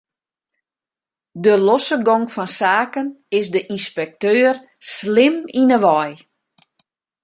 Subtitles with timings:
[1.43, 3.07] De losse gong fan saken
[3.39, 4.55] is de ynspekteur
[4.93, 6.11] slim yn 'e wei.